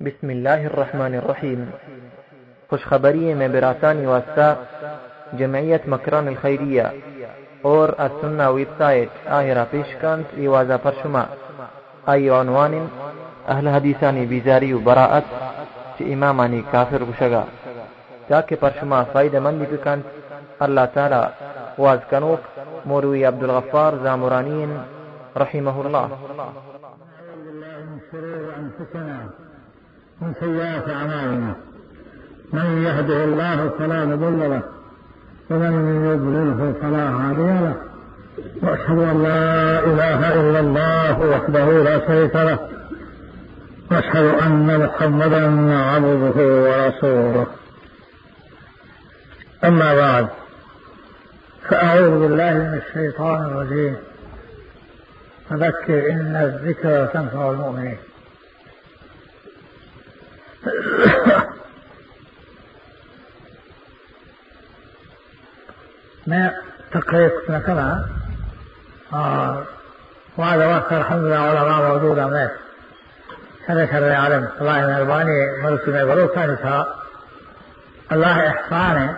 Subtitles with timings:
[0.00, 1.70] بسم الله الرحمن الرحيم
[2.88, 4.48] خبری میں براسانی واسطہ
[5.38, 6.84] جمعیت مکران الخیریه
[7.62, 9.08] اور السنة ویب سایت
[9.38, 9.64] آهرا
[10.36, 11.24] ایوازا پر شما
[12.08, 12.74] ای عنوان
[13.48, 15.24] أهل حدیثانی بیزاری و براعت
[15.98, 17.44] چه امامانی کافر بشگا
[18.28, 19.78] تاکه پر شما فایده مندی
[20.60, 21.28] الله تعالی
[21.78, 22.40] واز کنوک
[22.86, 24.80] موروی عبدالغفار زامرانین
[25.36, 26.08] رحمه الله
[28.94, 29.47] من
[30.40, 31.54] سيئات أعمالنا.
[32.52, 34.62] من يهده الله فلا مضل له
[35.50, 35.72] ومن
[36.10, 37.74] يضلله فلا هادي له.
[38.62, 42.58] وأشهد أن لا إله إلا الله وحده لا شريك له.
[43.90, 47.46] وأشهد أن محمدا عبده ورسوله.
[49.64, 50.26] أما بعد
[51.68, 53.96] فأعوذ بالله من الشيطان الرجيم.
[55.50, 57.98] فذكر إن الذكر تنفع المؤمنين.
[66.26, 66.52] मैं
[66.92, 68.06] تقرير قسنا كما؟
[69.12, 69.64] آه.
[70.36, 72.48] وهذا وقت الحمد لله علماء موجودة من
[73.68, 74.48] فذكر العالم.
[74.60, 76.84] الله الألباني مرسل البروك كان
[78.12, 79.16] الله إحسانه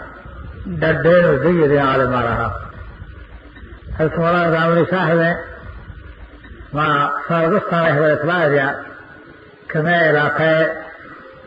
[0.67, 2.61] دردين وزيد عالم مرها
[3.99, 5.39] هل سمران دامني شاهدة
[6.73, 8.75] ما صار قصة رحلة الإطلاع
[9.69, 10.80] كما إلاقي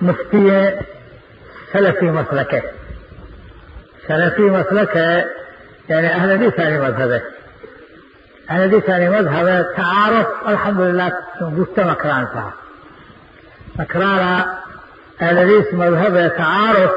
[0.03, 0.75] مفتي
[1.73, 2.61] سلفي مسلكة.
[4.07, 5.25] سلفي مسلكة
[5.89, 7.21] يعني أهل ثاني مذهبة.
[8.49, 11.11] أهل ثاني مذهبة تعارف الحمد لله
[11.57, 12.53] قلت مكران فيها
[13.75, 14.45] مكران
[15.21, 16.91] أهل دي مذهبة تعارف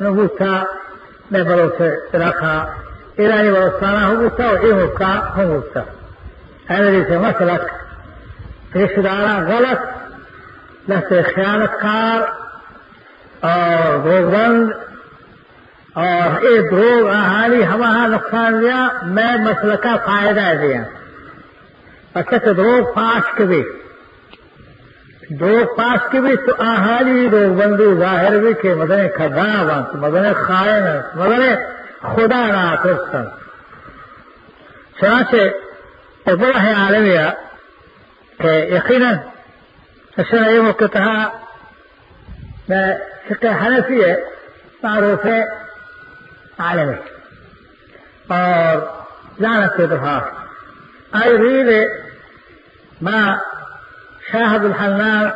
[0.00, 0.66] نقولت
[1.30, 1.80] نبلوت
[2.14, 2.74] إلاقا
[3.18, 5.84] إلاني ورسانا هم قلت وإيه مبكا هم قلت
[6.70, 7.70] أهل دي مسلك
[9.40, 9.78] غلط
[10.88, 12.20] جیسے خیانت کار
[13.40, 14.72] اور گوبند
[15.94, 20.82] اور اے دروگ آہاری ہمارا نقصان دیا، میں مسئلہ کا فائدہ دیا۔
[22.14, 23.62] اچھا تو دروگ پاس کے بھی
[25.30, 30.84] دروگ پاس کے بھی تو آہاری روگبندی ظاہر بھی کہ مدنے خدا بانت مدنے خائن
[31.14, 31.54] مدنے
[32.00, 33.24] خدا نہ آکرستن
[35.00, 37.28] چنانچہ بڑا ہے عالمیہ
[38.38, 39.14] کہ یقیناً
[40.92, 41.28] تھا،
[42.68, 42.96] میں
[43.28, 44.12] فقه حنفیہ
[44.82, 45.26] معروف
[46.58, 46.90] عالم
[48.28, 48.76] اور
[49.40, 50.20] لعنت کے دفاع۔
[51.12, 51.90] ارید
[53.02, 53.36] ماں
[54.32, 55.28] شاہد الحنان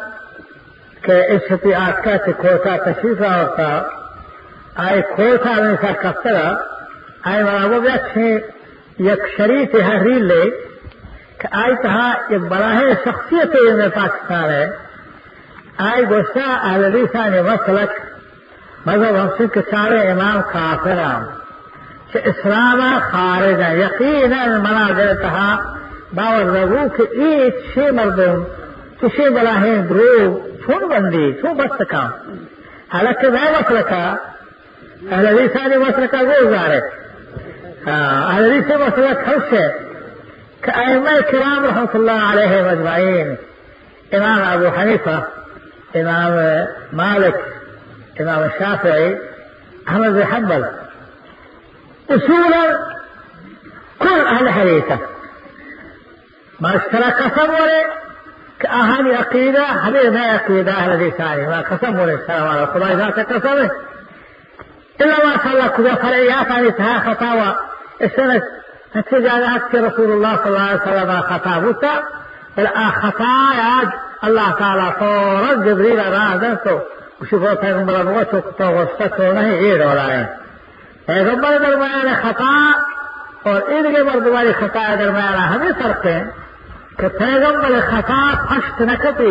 [1.02, 3.82] کے استطاعت کا سے کھوتا تشریف رہا ہوتا
[4.74, 6.54] آئے کھوتا میں سا کفترا
[7.24, 8.28] آئے مرابو بھی اچھے
[8.98, 10.42] یک شریف ہریل لے۔
[11.46, 14.70] کہ آج کہا ایک بڑا ہے شخصیت میں پاکستان ہے۔
[15.78, 17.90] آج گوشتا اہل نے مسلک
[18.86, 20.98] مذہب ہم کے سارے امام کافر
[22.12, 25.56] کہ اسلام خارج ہے یقینا منا دیتا
[26.14, 28.42] باور رگو کہ ایک چھ مردم
[29.00, 32.08] کسی بلا ہے درو چھوڑ بندی چھو بس کا۔
[32.92, 34.16] حالانکہ میں مسلکا ہاں۔
[35.10, 36.80] اہل عیسا نے مسلکا وہ گزارے
[37.86, 39.85] اہل مسلک خرچ ہے۔ ہاں،
[40.62, 43.36] كأئمة الكرام رحمة الله عليهم أجمعين.
[44.14, 45.24] إمام أبو حنيفة
[45.96, 47.34] إمام مالك
[48.20, 49.18] إمام الشافعي
[49.88, 50.64] أحمد بن حنبل.
[52.10, 52.78] أصولا
[53.98, 54.98] كل أهل حديثة.
[56.60, 56.70] ما
[57.10, 57.84] قسم ولا
[58.60, 61.46] كأهل عقيدة حديث ما عقيدة أهل ذي ثاني.
[61.46, 63.70] ما قسم ولا السلام على خداي ذات قسمه
[65.00, 66.64] إلا ما الله كذا فرعيات عن
[67.00, 67.56] خطاوى
[68.02, 68.42] السنة
[68.96, 71.90] اتجاهات رسول الله صلى الله عليه وسلم خطابته
[72.58, 73.92] الخطايا
[74.24, 76.80] الله تعالى فورا جبريل راه
[77.20, 80.24] وشوفوا پیغمبر وقت تو وسطو نہیں یہ دولا ہے.
[81.06, 82.56] پیغمبر درمیان خطا
[83.50, 86.24] اور ان کے خطا درمیان ہمیں فرق ہے
[86.96, 89.28] کہ پیغمبر خطا فشت نہ کرتے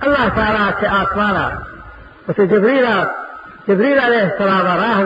[0.00, 0.86] اللہ تعالیٰ سے
[2.28, 2.86] اسے جبریل
[3.68, 5.00] جبریل علیہ السلام راہ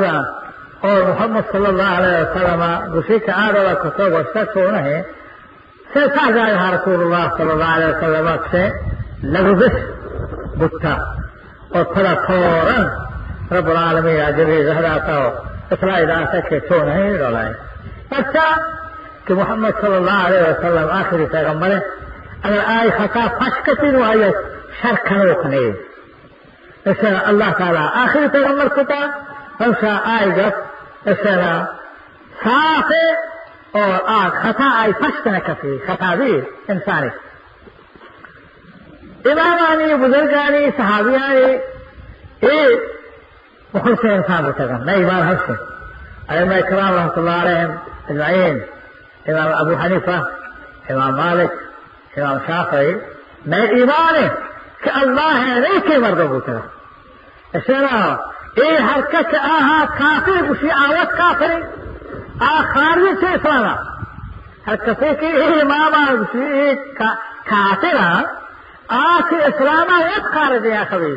[0.88, 2.62] اور محمد صلی اللہ علیہ وسلم،
[2.92, 5.02] دوسری کے آر والا کتب وسط ہونا ہے
[5.92, 8.62] سیسا جائے رسول اللہ صلی اللہ علیہ وسلم سے
[9.34, 9.74] لغزش
[10.60, 10.94] بٹھا
[11.74, 12.86] اور پھر فوراً
[13.56, 15.18] رب العالمین جبری زہرا تو
[15.74, 17.52] اطلاع اداسہ کے چھو نہیں رولائے
[18.18, 18.46] اچھا
[19.24, 21.80] کہ محمد صلی اللہ علیہ وسلم آخری پیغمبر ہے،
[22.42, 24.30] اگر آئی خطا پھنس کتی نو آئی
[24.80, 25.70] شر کھنوک نہیں
[26.90, 29.04] اس اللہ تعالیٰ آخری پیغمبر کتا
[29.60, 30.69] ہمشا آئی گفت السنة
[31.04, 31.64] اس طرح
[32.42, 32.92] خاص
[33.72, 37.08] اور صافي خطا آئی خطأ فشتنا کسی، خطا بھی إنساني
[39.24, 41.56] امام آنی بزرگ آنی صحابی آنی
[42.46, 42.58] اے
[43.72, 45.52] بخور سے انسان ہوتا گا نئی بار حق سے
[46.28, 47.66] امام اکرام رحمت اللہ علیہ
[48.08, 48.58] اجمعین،
[49.26, 50.18] امام ابو حنیفہ،
[50.92, 51.52] امام مالک،
[52.18, 52.94] امام شافعی۔
[53.46, 54.28] میں ایمان ہے
[54.82, 56.60] کہ اللہ ہے نہیں کہ مردوں کو گا
[57.52, 58.16] اس طرح
[58.54, 61.60] اے حرکت آہا کافر، اسی آوت کافر
[62.74, 63.74] خارج سے سارا۔
[64.68, 66.74] حرکت کے اے ماما اسی
[67.48, 67.96] کافر
[68.88, 71.14] آخ اسلام ایک خارج ہے خبر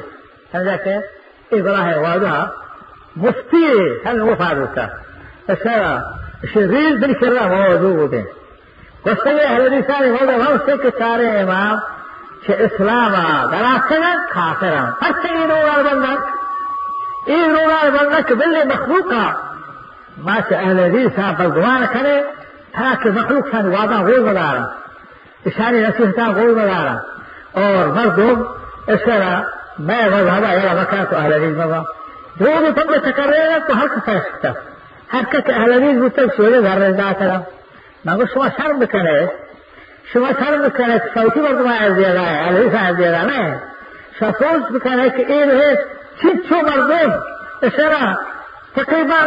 [0.51, 0.95] سمجھا کہ
[1.51, 2.35] ابراہ واضح
[3.15, 4.87] مفتی ہے وہ فارغ تھا
[5.47, 5.77] اچھا
[6.53, 8.31] شریر رہا شرح وضو ہوتے ہیں
[9.05, 11.77] وسلے حدیثہ نے موضوع ہم سے کہ سارے امام،
[12.45, 13.95] کہ اسلام آ دراستے
[14.33, 16.15] کافر ہم ہر سے یہ دو بندہ
[17.25, 19.25] ایروار ورنک بلی مخلوقا.
[20.17, 22.23] ما چه اهل ریسا بلدوان کنه
[22.73, 24.69] تاکه مخلوق سن وادا غول بدارم
[25.45, 27.01] اشانی نسیحتا غول بدارم
[27.55, 28.45] اور مردم
[28.87, 29.41] اسرا
[29.79, 31.83] ما مذہب اہل مکان تو اہل ریز مذہب
[32.39, 34.51] جو بھی تم کو چکر رہے گا تو ہر کا کر سکتا
[35.13, 36.89] ہر کا اہل ریز بھی تم سوئے گھر
[38.33, 39.19] شما شرم کرے
[40.13, 43.72] شما شرم کرے سوتی مردم آئے دے رہا ہے اہل نه؟
[44.19, 45.79] szafoz wykonać innych
[46.21, 47.13] cicu mardów,
[47.61, 48.17] esera,
[48.75, 49.19] takriba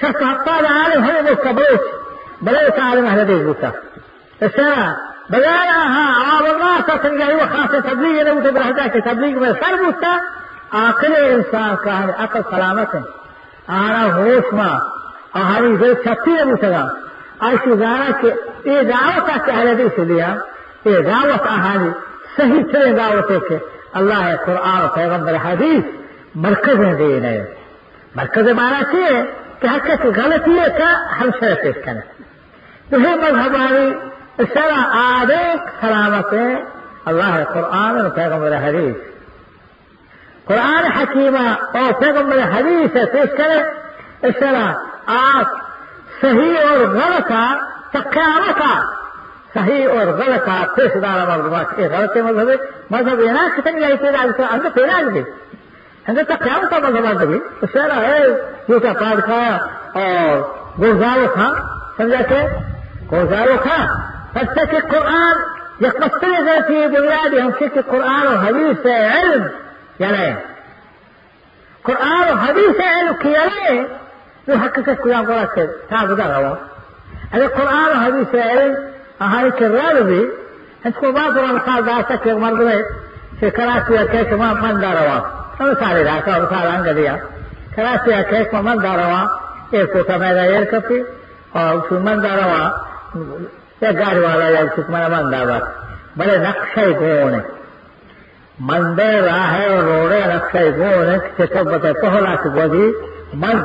[0.00, 1.82] szakapala اشرا hajmu kabut,
[2.42, 3.72] بلوت عالم أهل بيت بوتا۔
[4.42, 4.96] السنة
[5.94, 10.18] ها عوام الله تصنع أيوة خاصة تبليغ لو تبرح ذاك تبليغ من سر بوتا۔
[10.72, 12.98] عقل إنسان كان اقل سلامة
[13.68, 14.78] أنا ہوش ما
[15.32, 16.86] اور ہمیں جو چھتی ہے مسلم
[17.38, 18.30] اور شدارہ کے
[18.64, 20.34] یہ دعوت آ کے اہل سے لیا
[20.84, 20.98] یہ
[22.36, 22.62] صحیح
[23.92, 25.84] અલ્લાહે કુરાન પૈગંબર હદીસ
[26.36, 27.34] મરકઝ દે
[28.14, 29.06] મરકઝ મારા છે
[29.60, 32.02] કે હકત ગલતી કા હમસર પેશ કરે
[32.90, 33.90] તો હે મذهب આવી
[34.46, 35.40] સરા આદે
[35.80, 36.32] સલામત
[37.06, 38.98] અલ્લાહ કુરાન અને પૈગંબર હદીસ
[40.46, 43.58] કુરાન હકીમા ઓ પૈગંબર હદીસ પેશ કરે
[44.32, 44.72] સરા
[45.16, 45.44] આ
[46.18, 47.52] સહી ઓર ગલત કા
[47.92, 49.01] તક્યા
[49.54, 52.56] सही और गलत का पेशेदार मजहब ये गलत मजहब है
[52.92, 55.24] मजहब एना खतन आई पेड़ा अंग पेड़ा आगे
[56.08, 58.20] अंग का ख्याल का मजहब आगे तो सारा है
[58.70, 59.40] ये का पाद खा
[60.02, 60.40] और
[60.78, 61.48] गुजारो खा
[61.98, 62.40] समझा के
[63.10, 63.76] गुजारो खा
[64.36, 65.42] सबसे के कुरान
[65.82, 69.50] ये कसरे गए थी बुनियाद हमसे के कुरान और हदीस से इल्म
[70.00, 70.30] यानी
[71.84, 73.44] कुरान और हदीस से इल्म किया
[74.48, 76.56] जो हक से कुरान को रखे था गुजारा हुआ
[77.32, 78.91] अरे कुरान और हदीस से इल्म
[79.26, 80.20] ہاں کرار دے
[80.84, 82.82] اس کو بات اور خاص آسا کے مر گئے
[83.40, 85.18] کہ کراس پہ کے وہاں من دار ہوا۔
[85.58, 87.16] اور سارے راکا اور سارا رنگ دیا
[87.76, 89.22] کراس پہ کے من دار ہوا۔
[89.70, 90.98] ایک کوٹا میرا ایئر کپی
[91.52, 92.62] اور اس من دار ہوا۔
[93.80, 95.58] یا گاڑی والا یا اس کو من دار ہوا۔
[96.16, 97.38] بڑے نقشہ گونے
[98.68, 99.52] مندے راہ
[99.86, 102.08] روڑے نقشہ گونے کہ تو بتا
[103.42, 103.56] من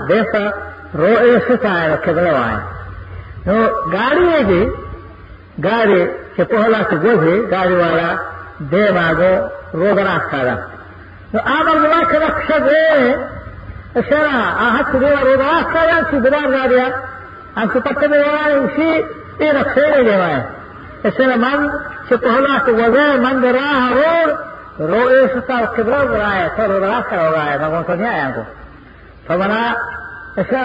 [1.92, 2.60] رکھے بڑے وہاں
[3.94, 4.62] گاڑی ہے جی۔
[5.64, 6.06] گاڑی
[6.36, 8.14] سے پہلا سے گوزے گاڑی والا
[8.72, 9.22] دے باغ
[9.74, 10.56] روز راستہ
[11.32, 13.16] تو آپ اللہ کے رقص گئے
[14.10, 16.88] شرا آہت سے دیوا روز راستہ یا اسی گزار جا دیا۔
[17.58, 18.90] ہم سے پتے میں اسی
[19.40, 20.42] یہ رقصے میں دیوائے
[21.04, 21.68] اسے من
[22.10, 26.84] سے پہلا سے گوزے من راہ رو رو ایسا اس کے رہا ہے سر روز
[26.84, 28.42] راستہ ہو رہا ہے مگوں تو نہیں آیا۔ کو
[29.28, 29.64] تو بنا
[30.36, 30.64] ایسا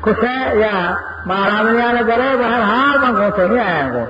[0.00, 0.94] خوش ہے یا
[1.26, 4.04] مہاراجا نے کرے بہر ہار منگو تو نہیں آیا گو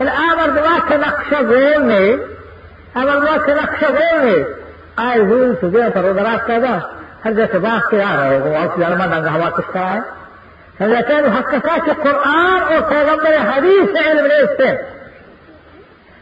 [0.00, 2.16] آبر دواخ لکش گول نے
[2.94, 6.78] آبر دواخ لکش گول نے۔ آئے ہوئی سجے سرو دراز پیدا
[7.24, 10.00] ہر جیسے باغ کے آ رہے ہو اور لڑما دنگا ہوا کس کا ہے۔
[10.80, 14.82] ہر جیسے حق کا کہ قرآن اور پیغمبر حدیث سے علم ریس سے۔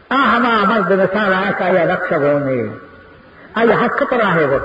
[0.09, 2.67] آ ہما مرد نشان آیا کا یہ لکش گول نے۔
[3.53, 4.57] آئی حق پر آئے ہو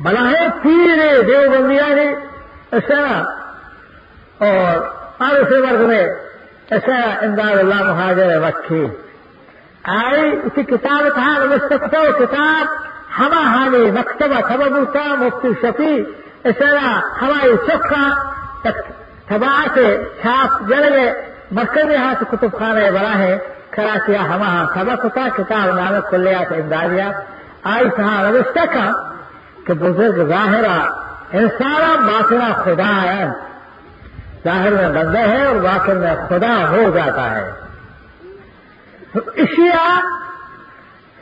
[0.00, 2.14] بلا ہے پیرے دیو بندیا نے۔
[2.72, 2.90] اس
[4.40, 4.78] اور
[5.22, 6.02] اور ورگ میں
[6.70, 8.84] ایسا امداد اللہ مہاجر وقتی
[9.94, 12.66] آئی اسی کتاب تھا مستقط کتاب،
[13.18, 14.80] ہوا حامی مکتبہ سببو
[15.18, 15.96] مفتی شفیع
[16.44, 16.92] اسرا
[17.22, 18.04] ہوائی چوکھا
[19.28, 19.86] تباہ سے
[20.22, 21.12] چھاپ جڑ گئے
[21.50, 23.36] مرکز یہاں سے کتب خانہ بڑا ہے
[23.74, 27.10] کیا ہما سبق تھا کتاب نامہ کلیہ سے امدادیا
[27.74, 28.90] آئی تھا روشتہ کا
[29.66, 30.76] کہ بزرگ ظاہرہ
[31.40, 33.24] انسارا باطرہ خدا ہے
[34.44, 37.50] ظاہر میں بندہ ہے اور واقع میں خدا ہو جاتا ہے۔
[39.12, 40.20] تو اسی آپ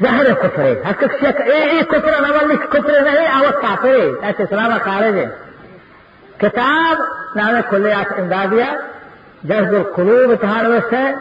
[0.03, 5.27] ظاہر کفرے حقیق نمل اے اے کفر آوت کافرے ایسے سلامہ خارج ہے
[6.37, 7.03] کتاب
[7.37, 8.65] نام کھلے آپ اندازیہ
[9.43, 11.15] جذب القلوب تھاروس سے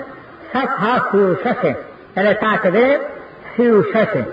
[0.50, 1.74] صفحہ ہاں سیوشس ہے۔
[2.16, 2.98] یعنی تاکہ دے
[3.56, 4.24] سیوشس ہے۔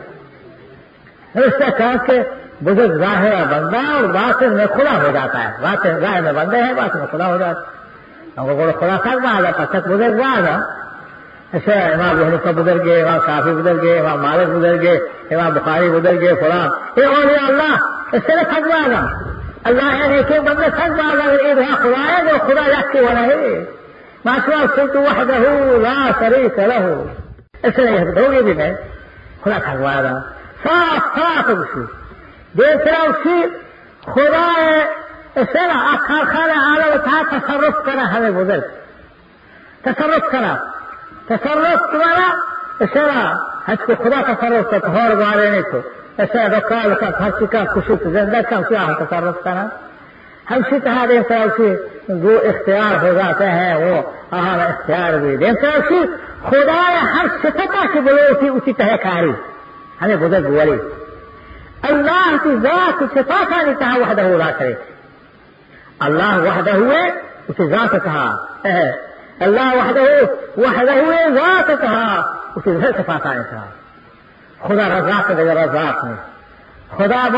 [1.35, 2.21] اس سے کہا کہ
[2.63, 6.73] بزرگ ظاہر بندہ اور باطن میں کھلا ہو جاتا ہے۔ باطن ظاہر میں بندے ہیں
[6.73, 7.75] باطن میں کھلا ہو جاتا ہے۔
[8.39, 10.57] ہم کو خدا تک وہاں جاتا تک بزرگ وہاں جا
[11.53, 14.97] ایسے امام ابو حنیفہ گزر گئے امام شافی گزر گئے امام مالک گزر گئے
[15.31, 17.75] امام بخاری گزر گئے فلاں یہ اولیاء اللہ،
[18.13, 19.07] اس سے تھک جائے گا
[19.65, 23.21] اللہ یعنی کہ بندے تھک جائے گا اگر یہ خدا ہے، جو خدا یکی والا
[23.21, 23.65] ہے
[24.25, 25.39] ماشاء صرف وحدہ
[25.83, 27.05] لا شریک له
[27.63, 28.75] اس لیے دو گے بھی میں
[29.41, 30.23] خدا تھک جائے گا
[30.65, 32.04] صاف صاف اسی
[32.59, 33.41] دیکھ رہا اسی
[34.05, 34.47] خدا
[35.35, 35.71] سر
[36.09, 38.69] کارخانہ عالم تھا تصرف کرا ہمیں بزرگ
[39.83, 40.55] تصرف کرا
[41.29, 43.23] تصرف تمہارا سرا
[43.69, 45.81] حج کو خدا تصرف کا اور گوارے نہیں تو
[46.19, 51.75] ایسا رکال کا خرچ کا خوشی زندہ کا کیا تصرف کہا دیتا اسی
[52.21, 53.95] جو اختیار ہو جاتے ہیں وہ
[54.33, 56.03] ہمارا اختیار بھی دیتا اسی
[56.49, 56.83] خدا
[57.15, 59.33] ہر صفتا کے بولے اسی طرح کاری
[60.03, 60.77] ہمیں بزرگ بولی
[61.91, 64.93] اللہ کی ذات صفات نے کہا وحدہ لا شریک
[66.03, 67.13] الله وحده هو
[67.49, 68.49] وفي ذاتها.
[68.67, 68.95] أه.
[69.43, 72.25] الله وحده وحده هو ذاتها
[72.57, 73.63] وفي ذات صفاتها
[74.69, 76.05] خدا رزاق دے رزاق
[76.97, 77.29] خدا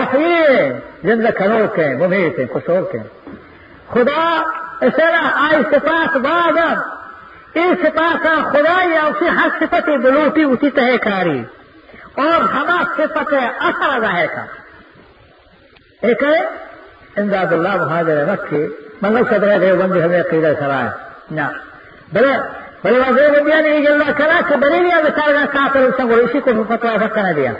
[1.38, 2.98] کنو کے ممیت قصور کے
[3.92, 4.26] خدا
[4.86, 6.58] اسرا آئی صفات بعد
[7.52, 11.42] این صفات خدا یا اسی ہر صفت بلوٹی اسی تہ کاری
[12.16, 14.44] اور ہما صفت اثر ظاہر کا
[16.02, 16.22] ایک
[17.16, 18.68] امداد اللہ مہاجر رکھے
[19.02, 20.88] منگل صدر دیوبند حضرت قیدہ سرائے۔
[21.30, 21.40] نہ۔
[22.12, 22.32] بلے
[22.84, 26.14] بلے وزیر دیا نہیں کہ اللہ کرا کہ بلے لیا بچار نہ کافر اس کو
[26.14, 27.52] اسی کو فتوا سکتا نہ دیا۔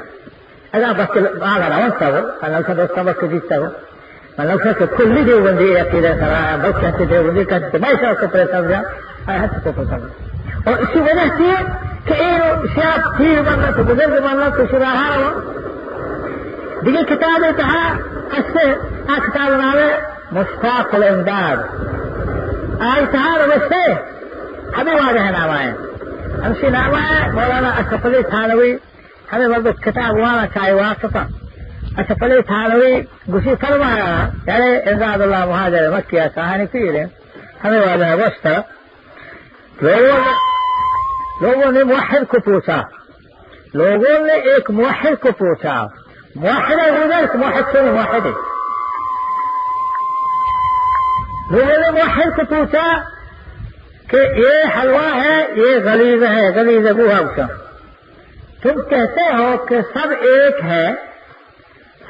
[0.72, 3.66] اگر بس آگا روان تھا وہ منگل صدر اس کا وقت جیتتا ہو
[4.38, 8.20] منگل صدر سے کھلی دیوبندی عقیدہ سرائے، بس چاہتے دیوبندی کا تو میں سے اس
[8.20, 8.82] کو پریشان دیا
[9.26, 10.25] آیا ہاتھ کو پریشان۔ دیا
[10.66, 11.50] اور اسی وجہ سے
[12.04, 15.30] کہ یہ شاپ پیر بننا تو بزرگ بننا تو شراحہ
[16.86, 17.84] دیگه کتاب کہا
[18.38, 18.64] اس سے
[19.08, 19.90] آ کتاب نامه
[20.32, 21.56] مشتاق الامداد۔
[22.80, 23.92] آج کہا ویسے
[24.78, 25.70] ہمیں واضح نامہ ہے
[26.46, 28.76] ہم سے نامہ ہے مولانا اشرف علی تھانوی،
[29.32, 31.18] ہمیں برضه کتاب وانا چاہے واسطہ۔
[31.96, 33.00] اشرف علی تھانوی
[33.34, 36.94] گسی فرمایا یعنی امداد اللہ مہاجر مکیہ کہانی پیر
[37.64, 38.60] ہمیں واضح وسطہ
[39.82, 40.55] لوگوں
[41.42, 42.76] लोगों ने मुहर को पूछा
[43.76, 45.74] लोगों ने एक मुहर को पूछा
[46.36, 48.28] मुहर उधर मुहर से मुहर
[51.52, 52.86] लोगों ने मुहर को पूछा
[54.10, 57.46] कि ये हलवा है ये गलीज है गलीज गुहा उसका
[58.62, 60.86] तुम कहते हो कि सब एक है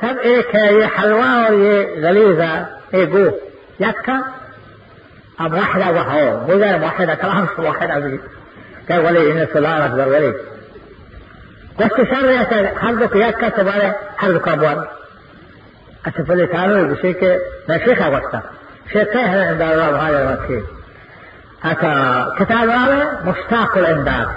[0.00, 2.54] सब एक है ये हलवा और ये गलीजा
[2.94, 3.30] ये गुह
[3.80, 4.24] يكا
[5.40, 8.18] أم واحدة وهو مدر واحدة كلام واحدة
[8.90, 10.34] أبي قال ولي إن فلان أكبر ولي.
[11.80, 14.84] واستشار حرب يكا تبارة حرب كابوان.
[16.06, 18.42] أسفل تعالوا بشيك ما شيخ وقتا
[18.92, 20.64] شيخ عند الله هذا الوكيل
[21.62, 24.28] هكا كتاب هذا مشتاق الإمداد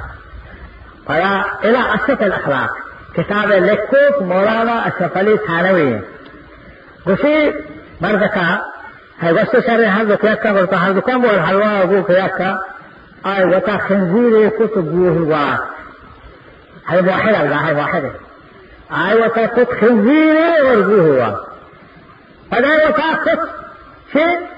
[1.08, 2.70] فلا إلى أسف الأخلاق.
[3.16, 6.02] كتاب لكوك مولانا أشرف علي ثانوي
[7.08, 7.52] وشي
[8.02, 8.62] بردكا
[9.20, 12.04] هاي وست شر هذا كيكا قلت هذا كم والحلوى أبو
[13.24, 15.60] كيكا أي وتا خنزيري كتب جوه
[16.86, 18.12] هذه واحدة هذه واحدة
[18.92, 21.36] آي وتاخد خنزيري ورجوه هو
[22.54, 22.70] هذا
[24.14, 24.50] شيء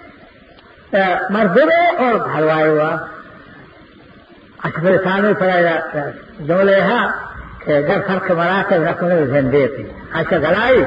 [1.30, 2.96] مردبه اور حلوائی ہوا
[4.64, 5.56] اچھا پھر سامنے پڑا
[6.48, 7.00] جملے ہے
[7.66, 9.84] کہ اگر فرق مرا کے رکھنے زندے تھی.
[10.20, 10.84] اچھا گلائی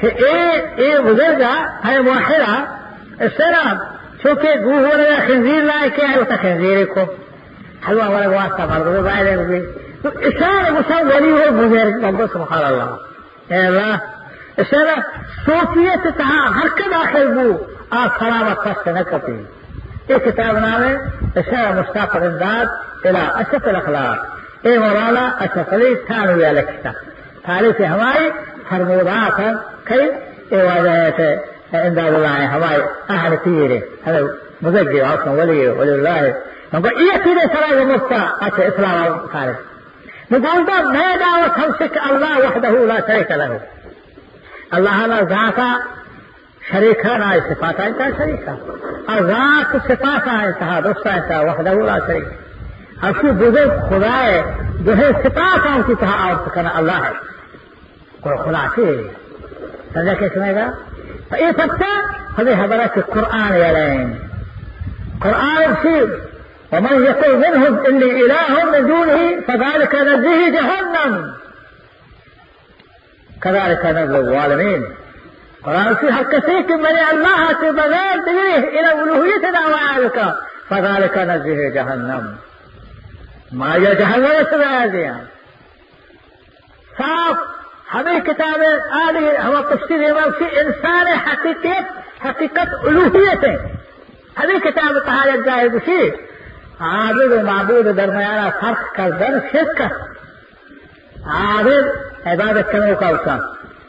[0.00, 0.36] کہ اے
[0.82, 1.42] اے بزرگ
[1.84, 2.54] ہے موحرہ
[3.24, 3.40] اس
[4.26, 7.02] soke guuhoonadaa khinziir la-ay ka yahay wata khinziiri ku
[7.86, 9.64] xayawaan wanaga waa sabargado baadeen
[10.30, 12.88] isharagu san waliyo gudeer dambe subxaan allah
[13.60, 13.88] eela
[14.62, 14.94] ishara
[15.46, 17.54] soofiyata tahaa harkadaaxay buu
[17.98, 19.36] aa salaamatasana kabi
[20.12, 20.90] ee kitaabnaame
[21.40, 22.68] ishara mushtaaq lindaad
[23.08, 24.20] ilaa ashaf alakhlaaq
[24.68, 26.96] ee moolaana ashafali taanu yaalla kitaab
[27.46, 28.24] taariikh hamaay
[28.70, 29.54] farmuudaatan
[29.90, 30.04] kay
[30.56, 31.34] ee waadaayatee
[31.72, 32.82] امداد اللہ ہمارے
[33.14, 34.20] اہل تیرے هذا
[34.62, 36.34] مزجي عصم ولي ولي الله.
[36.74, 39.56] نقول إيه كده سلام المفتى؟ أتى إسلام خالد
[40.30, 43.60] نقول ده ما دعوة همسك الله وحده لا شريك له.
[44.74, 45.80] الله لا ذات
[46.72, 48.58] شريكا لا صفات أنت شريكا
[49.10, 52.26] ذات صفات أنت دوست أنت وحده لا شريك.
[53.02, 54.42] اسی بزرگ خدا ہے
[54.84, 57.12] جو ہے ان کی کہا اور سکنا اللہ ہے
[58.22, 58.84] کوئی خدا سے
[60.34, 60.70] سمجھا
[61.32, 61.90] یہ سب سے
[62.38, 64.04] ہمیں حضرت قرآن یا رہے
[65.20, 66.26] قرآن سے
[66.72, 71.32] ومن يقول منهم إني إله من دونه فذلك نزيه جهنم.
[73.42, 74.82] كذلك نزل الظالمين.
[75.62, 80.34] قرآن في حق كثير من الله بغير دليل إلى ألوهيتنا وعالك
[80.70, 82.36] فذلك نزيه جهنم.
[83.52, 85.20] ما هي جهنم سبعة
[86.98, 87.36] صاف.
[87.94, 93.56] ہمیں کتاب عالی ہم تفسیر سے انسان حقیقت حقیقت الوحیت ہے۔
[94.38, 96.10] ہمیں کتاب تحالت جائے اسی
[96.80, 99.92] عابد و معبود درمیانہ فرق کا در شرک کر۔
[101.26, 101.86] عابد
[102.26, 103.38] عبادت کرنے کا اسلام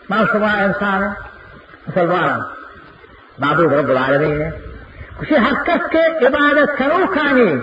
[0.09, 1.09] معصوما انسان ہے
[1.87, 2.39] مسلمان،
[3.39, 4.51] معبود رب العالمین ہے۔
[5.19, 7.55] اسی حقیقت کے عبادت کرو کھانی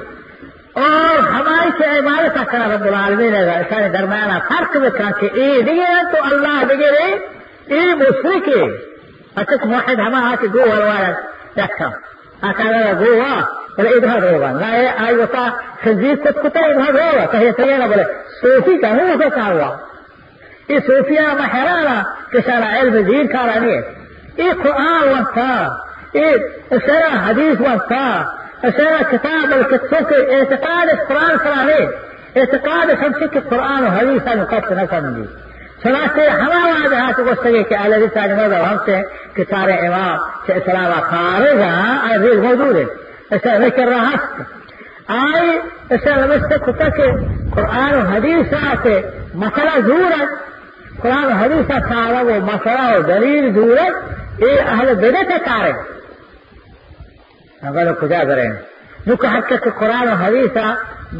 [0.83, 7.07] oo xabaayisha ay maalintaa kale rabbulcaalamiineeda isaani darmaana farkibikaanka iidigeedantu allah digiri
[7.78, 8.61] ii mushriki
[9.40, 11.14] atik muwaxid hamahaasi guwa lwaalan
[11.59, 11.87] dadka
[12.49, 13.33] akaadada guwa
[13.76, 15.45] wala idhar rooga naye ay wata
[15.85, 18.04] khanziir kutkuta idhar rooga tahiyatayana bale
[18.40, 19.69] suufiga huwa kakaawa
[20.75, 21.97] i suufiyana maxeraana
[22.33, 23.78] kishana cilmi diinkaaranie
[24.47, 25.64] i qur'aan wantaa
[26.25, 28.14] i shara hadiis wantaa
[28.66, 31.85] اشارہ کتاب القصوں کے اعتقاد قرآن سرانے
[32.40, 35.25] اعتقاد سمجھے کہ قرآن و حدیث نقص نہ سمجھی
[35.83, 39.02] چنانچہ ہمارا جہاں تو گوشت یہ کہ علیہ صاحب نظر ہم سے
[39.35, 42.85] کہ سارے امام سے اسلام خارج ہیں عزیز موجود ہے
[43.30, 44.11] ایسا نہیں کر رہا
[45.06, 45.50] آئی
[45.90, 47.02] ایسا نمستے کتا کہ
[47.54, 49.00] قرآن و حدیث سے
[49.35, 50.25] مسئلہ دور ہے۔
[51.02, 53.88] قرآن و حدیث سارا وہ مسئلہ و دلیل دور ہے۔
[54.38, 55.94] یہ اہل بدے کے کار ہے۔
[57.68, 58.50] اگر کجا کریں
[59.06, 60.56] جو کہ حق کہ قرآن و حدیث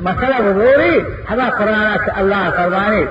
[0.06, 0.98] مسئلہ وضوری
[1.30, 3.04] ہما قرآن اللہ فرمانی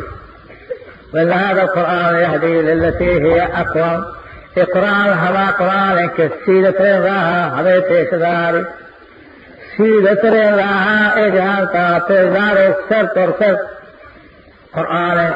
[1.13, 4.05] وإن هذا القرآن يهدي للتي هي أقوم
[4.57, 8.65] إقرار هوا قرآن كسيدة رها هذا تشدار
[9.77, 11.67] سيدة رها إجهال
[12.07, 13.57] تشدار سر پر سر.
[14.73, 15.33] قرآن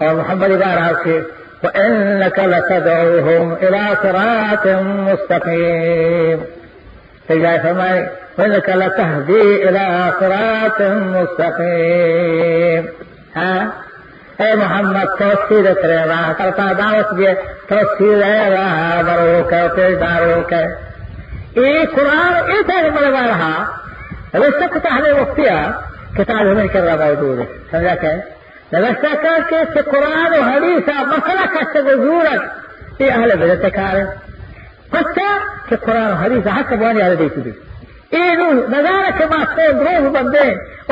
[0.00, 1.26] محمد بارك
[1.64, 4.66] وإنك لتدعوهم إلى صراط
[5.08, 6.61] مستقيم.
[7.28, 8.08] تجاه فرمائے
[8.38, 10.80] وإنك لتهدي إلى صراط
[11.14, 12.84] مستقيم.
[13.36, 13.70] ها؟
[14.42, 15.96] اے محمد توسید کرے
[16.38, 17.32] کرتا دعوت دے
[17.68, 20.64] توسید ہے رہا برو کے پیش دارو کے
[21.94, 23.54] قرآن اس ہے بڑا رہا
[24.34, 25.56] ویسے کتا ہمیں وقتیا
[26.16, 28.16] کتاب ہمیں کر رہا موجود ہے
[29.74, 33.10] سے قرآن و حدیث مسئلہ کشتے کو ضرورت یہ
[34.92, 35.28] پچھا
[35.68, 37.52] کہ قرآن و حدیث حق بوانی آلے دیتی دی
[38.12, 38.42] یہ
[38.74, 40.16] نظارہ کے ماستے روح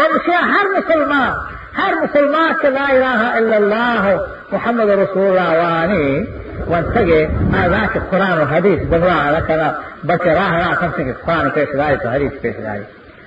[0.01, 1.33] اور اسے ہر مسلمان
[1.79, 4.21] هر مسلمان لا إله إلا الله
[4.53, 6.25] محمد رسول الله واني.
[6.67, 7.29] وانتقي
[7.69, 8.81] ذاك القرآن والحديث.
[8.91, 12.87] بالله لك بك راه لا تمسك القرآن في شرايط وحديث في شرايط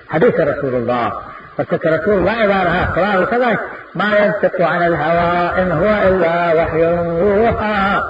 [0.10, 1.12] حديث رسول الله.
[1.58, 3.58] فسك رسول الله عبارها قران وكذا
[3.96, 8.02] ما ينطق عن الهوى إن هو إلا وحي يوحى.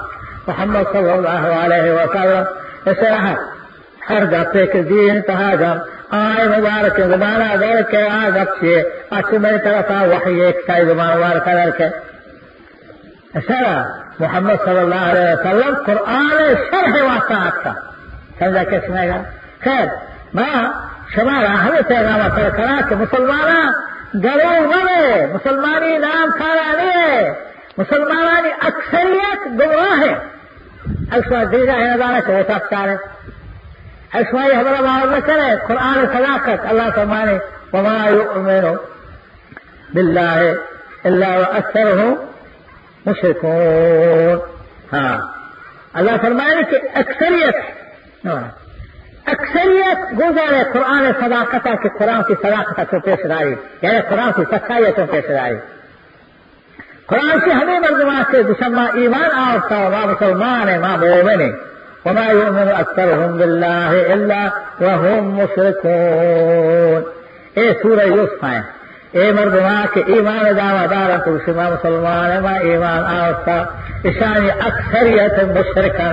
[0.48, 2.44] محمد صلى الله عليه وسلم.
[6.10, 11.46] آئے مبارک زبانہ در کے آزب سے اچھ میں طرف وحی ایک سائی زبان مبارک
[11.46, 11.88] در کے.
[13.46, 13.82] سرا
[14.18, 17.72] محمد صلی اللہ علیہ وسلم قرآن شرح واسطہ آتا.
[18.38, 19.22] سمجھا کہ سنے گا
[19.64, 19.86] خیر.
[20.34, 20.66] میں
[21.14, 23.72] شما ہمیں پیغام اثر کرا کہ مسلمانا
[24.14, 26.30] گلو بنے مسلمانی نام
[26.78, 27.32] ہے
[27.78, 30.02] مسلمانانی اکثریت گمراہ
[31.12, 32.98] وہ سب ہے
[34.14, 37.40] أشوي هذا ما ذكر القرآن صداقة الله سبحانه
[37.72, 38.76] وما يؤمن
[39.94, 40.58] بالله
[41.06, 42.14] إلا وأكثرهم
[43.06, 44.38] مشركون.
[44.92, 45.20] ها.
[45.94, 47.54] الله فرمائے کہ اکثریت
[49.26, 55.02] اکثریت گزارے قرآن صداقت کہ قرآن کی صداقت کو پیش لائی یعنی قرآن سچائی کو
[55.10, 55.56] پیش لائی
[57.06, 61.50] قرآن سے ہمیں مردمان سے دشمہ ایمان آتا ماں مسلمان ہے ماں مومن ہے۔
[62.06, 67.02] وما يؤمن أكثرهم بالله إلا وهم مشركون
[67.54, 68.60] اے سورہ یوسف ہے
[69.18, 73.56] اے مردما کے ایمان دعوی دارا تو شما مسلمان ما ایمان آوستا
[74.10, 76.10] اشانی اکثریت مشرکا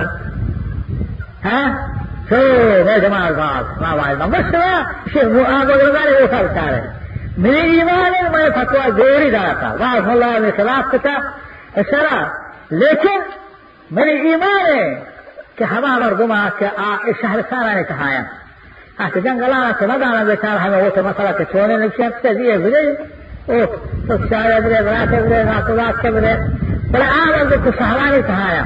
[1.44, 1.68] ها ہاں؟
[2.28, 2.42] شو
[2.86, 4.72] میں جماع باز ما باز مشرا
[5.12, 7.01] شیخ مؤاب وغیرہ وہ کرتا ہے میرے ایمان ہے میں
[7.38, 7.84] من
[8.32, 11.14] मैं फतवा जोर ही रहा था वाह में शराब का
[11.82, 13.22] शराब लेकिन
[13.90, 14.84] मेरे ईमान है
[15.58, 18.20] कि हवा मरदुमा के शहर सारा ने कहाया
[19.00, 22.84] अस जंगलाना तो मदाना बेचार हमें वो तो मसाला के छोड़ने नहीं सकते दिए गुजरे
[23.48, 23.64] ओ
[24.06, 26.36] तो चार अगले रात अगले रात रात के बने
[26.92, 28.62] बड़ा आनंद को सहारा ने कहाया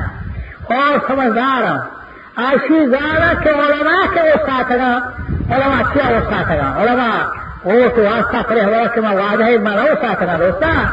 [0.74, 1.64] और समझदार
[2.44, 7.10] आशी जाना के ओलमा के वो साथ ओलमा क्या वो साथ ओलमा
[7.66, 10.84] ඕටුව සසරේ හොලවකම වාදහේ මල උසා කරන උසා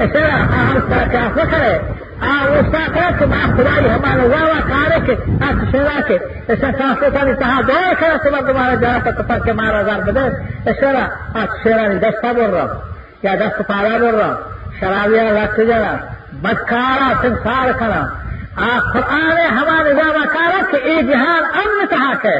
[0.00, 1.76] එතන ආහස්තා කාසකරේ
[2.24, 5.08] ආවස්තා කරක මාස්තරයි හමාල වාවා කාරක
[5.42, 6.10] අක්ෂරාක
[6.48, 10.18] එසසාස්තනි තහ දෝකර සමග මාර ජාතක පක්ක මාර දර්බද
[10.66, 11.00] එසර
[11.36, 12.62] අක්ෂරනි දස්සබොර
[13.22, 14.22] යා දස්ස පාරාබොර
[14.72, 15.92] شرابیا لکھ جانا
[16.42, 18.02] بدکارا سنسار کرا
[18.66, 22.38] آپ قرآن ہمارے جاوا کارک یہ جہان امن کہا ہے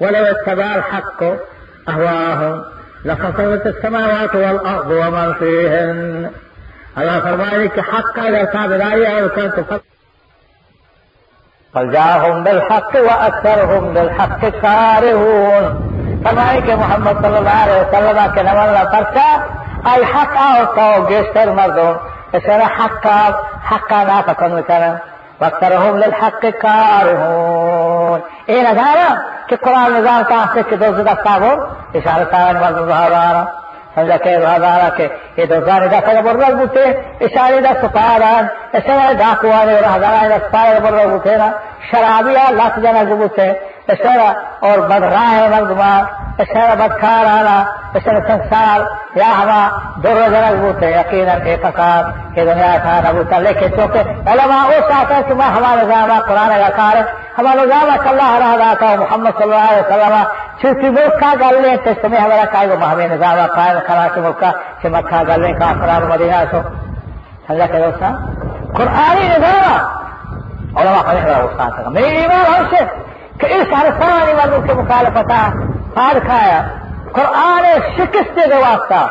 [0.00, 1.30] ولو اتبار حق کو
[1.88, 2.64] أهواهم
[3.04, 6.26] لخسرت السماوات والأرض ومن فيهن.
[6.98, 9.48] الله فرمائے حقا حق کا أو بدائی اور کر
[12.42, 15.64] بالحق وأكثرهم بالحق كارهون.
[16.22, 19.36] فرمائے کہ محمد صلى الله عليه وسلم کے من لا فرسا
[19.94, 21.94] الحق آو تو گشتر مردون
[22.32, 23.30] اشارہ حقا؟
[23.70, 24.94] حقا نافقا مثلا.
[25.40, 27.73] وأكثرهم للحق كارهون.
[28.14, 29.16] يعلمون این ادارا
[29.48, 31.58] که قرآن نظام تاسته که دوز دستا بود
[31.94, 33.44] اشاره تاوانی مردم ها بارا
[33.94, 36.84] سمجھا کہ وہ ہمارا کہ یہ دوزانی دا سر بر رہا بوتے،
[37.20, 41.48] اشاری دا سپاران اشاری دا قوانے اور ہزاران دا سپارے بر رہا بوتے نا۔
[41.90, 43.48] شرابیہ لاکھ جانا جبوتے
[43.92, 44.28] اشارہ
[44.66, 46.02] اور بدراہ مردمان
[46.42, 47.56] اشارہ بدکار آنا
[47.94, 48.80] بشر سنسار،
[49.16, 49.60] یا ہوا
[50.02, 52.04] دو روز درج بوتے یقین کے پکار
[52.34, 56.18] کہ دنیا تھا کا ربوتا لیکن چونکہ علماء وہ چاہتا ہے کہ میں ہمارے جانا
[56.28, 56.96] قرآن کا کار
[57.38, 60.16] ہمارے جامع صلاح رہا جاتا ہوں محمد صلی اللہ علیہ وسلم
[60.60, 64.20] چھوٹی وہ کا گل لیں تو تمہیں ہمارا کائے وہ ہمیں نظام قائم کرا کے
[64.20, 64.44] ملک
[64.82, 66.60] سے مکھا گل لیں کا قرآن مدینہ سو
[67.46, 68.14] سمجھا کہ دوستا
[68.76, 72.84] قرآنی نظام علماء پڑھے گا استاد میری ایمان ہو سے
[73.40, 75.32] کہ اس ہر سارا والوں کے مخالفت
[75.94, 76.62] پار کھایا۔
[77.14, 77.64] قرآن
[77.96, 79.02] شکست دے واسطہ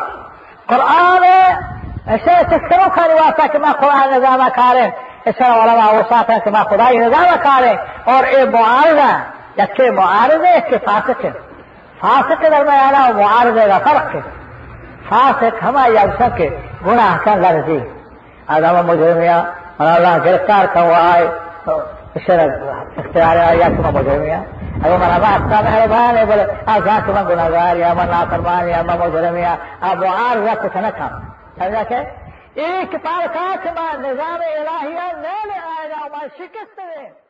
[0.68, 4.88] قرآن ایسے سکھروں کا واسطہ کہ میں قرآن نظام کارے
[5.26, 7.72] اس علماء وساط ہے کہ میں خدائی نظام کارے
[8.12, 9.10] اور اے معارضہ
[9.56, 11.30] جبکہ معارضے اس کے فاسق ہے
[12.00, 14.20] فاسق در درمیان اور معارضے کا فرق ہے
[15.08, 16.48] فاسق ہمارے اوسط کے
[16.86, 17.78] گناہ کا لرزی
[18.48, 19.42] ادم مجرمیا
[19.82, 21.26] اللہ گرفتار کرو آئے
[22.26, 22.58] شرع
[22.98, 24.40] اختیار یا شما مجرمیا
[24.84, 28.98] اگر من اما اصلا مهربان بل از ذات من گناهگار یا من نافرمان یا من
[28.98, 31.10] مجرمیا اب معارضه کتنکم
[31.58, 31.98] سمجھا کہ
[32.54, 35.58] ایک پار کا کہ نظام الہیہ لے لے
[35.94, 37.23] و من شکست دیم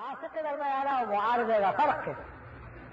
[0.00, 2.12] फासिक के अगर मैं आ रहा हूँ मुआर देगा फर्क है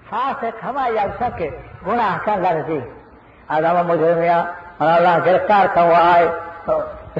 [0.08, 1.46] फासिक हमारे जब सके
[1.84, 2.76] गुनाह कर लड़ दी
[3.48, 4.36] अदम मुजरमिया
[4.86, 6.26] अल्लाह गिरफ्तार का हुआ आए
[6.66, 6.76] तो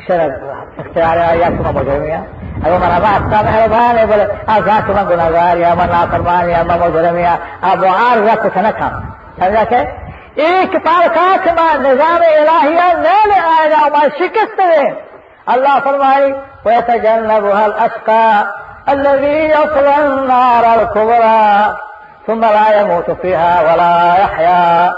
[0.08, 0.34] शरद
[0.80, 5.72] इख्तियार या तुम मुजरमिया अब हमारा वास्ता मेहरबान है बोले अब जहाँ तुम गुनाहगार या
[5.72, 7.34] अमर नाफरमान या अमर मुजरमिया
[7.72, 8.92] अब मुआर या कुछ न था
[9.40, 9.82] समझा के
[10.50, 14.88] एक तारकात मां निजाम इलाहिया नहीं आएगा हमारी शिकस्त में
[15.56, 16.32] अल्लाह फरमाई
[16.66, 18.22] वैसे जन्नब हल अस्का
[18.92, 21.76] الذي يصلى النار الكبرى
[22.26, 24.92] ثم لا يموت فيها ولا يحيا.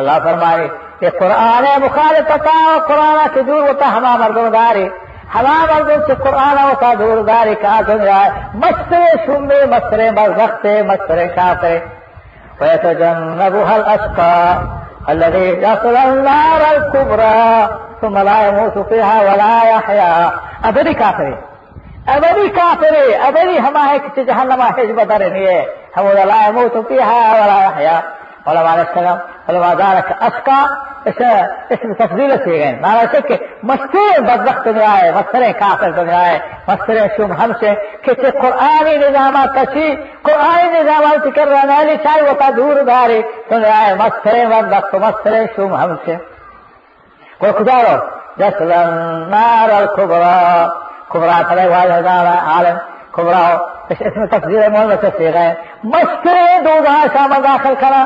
[0.00, 0.68] اللہ فرمائے
[1.00, 4.88] کہ قرآن مخالف پتا قرآن سے دور ہوتا ہما مردوں داری
[5.34, 8.22] ہما مردوں سے قرآن ہوتا دور داری کہا دنیا
[8.62, 11.78] مسترے شمبے مسترے برزختے مسترے کافرے
[12.60, 14.58] ويتجنبها الأشقى
[15.08, 17.68] الذي يصل النار الكبرى
[18.00, 20.32] ثم لا يموت فيها ولا يحيا.
[20.64, 21.51] أبدي كافرين.
[22.06, 25.64] ابدی کافرے ابدی ہمارے کسی جہنما ہے جو بتا رہی ہے۔
[25.96, 27.98] ہم ولا يموت فيها ولا يحيى
[28.46, 30.60] ولا مع السلام ولا مع ذلك اسقى
[31.04, 31.22] اس
[31.70, 36.20] اس میں تفضیل سے گئے مارا سے کہ مستور بدبخت میں آئے مستر کافر دنیا
[36.20, 36.38] آئے
[36.68, 42.34] مستر شم ہم سے کسی قرآنی نظامات کسی قرآنی نظامات کر رہا ہے چاہے وہ
[42.34, 46.16] کا دور داری۔ رہا ہے مستر بدبخت مستر شم ہم سے۔
[47.38, 47.96] کوئی خدا رو؟
[48.36, 50.66] جس النار الكبرى
[51.12, 52.66] کبرا کھڑے واحد ہزار ہے آل
[53.10, 56.74] کبرا ہو۔ اس میں تفضیل مول سے سیغ ہے مشکے دو
[57.14, 58.04] شام داخل کرا۔